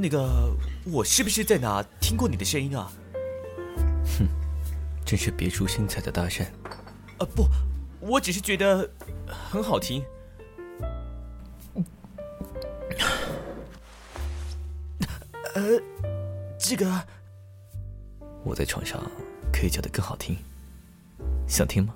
[0.00, 2.90] 那个，我是不是在哪听过你的声音啊？
[4.16, 4.28] 哼，
[5.04, 6.46] 真是别出心裁的搭讪。
[7.18, 7.48] 呃，不，
[8.00, 8.88] 我只是觉得
[9.26, 10.04] 很好听。
[15.54, 15.62] 呃，
[16.58, 17.06] 这个，
[18.44, 19.02] 我在床上
[19.52, 20.36] 可以叫的更好听，
[21.48, 21.94] 想听吗？